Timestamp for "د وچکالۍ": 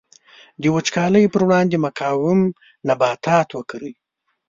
0.61-1.25